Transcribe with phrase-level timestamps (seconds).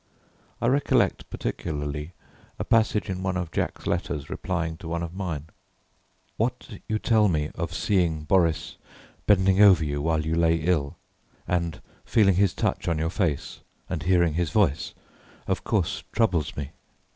[0.59, 2.13] I recollect particularly
[2.57, 5.49] a passage in one of Jack's letters replying to one of mine
[6.37, 8.77] "What you tell me of seeing Boris
[9.27, 10.97] bending over you while you lay ill,
[11.47, 14.95] and feeling his touch on your face, and hearing his voice,
[15.45, 16.71] of course troubles me.